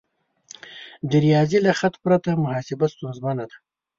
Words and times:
د 1.09 1.11
ریاضي 1.25 1.59
له 1.65 1.71
خط 1.79 1.93
پرته 2.03 2.29
محاسبه 2.43 2.85
ستونزمنه 2.93 3.43
وه. 3.49 3.55